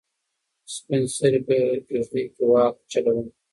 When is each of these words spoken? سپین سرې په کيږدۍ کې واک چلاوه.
سپین 0.73 1.03
سرې 1.15 1.39
په 1.47 1.55
کيږدۍ 1.87 2.23
کې 2.33 2.43
واک 2.51 2.75
چلاوه. 2.91 3.23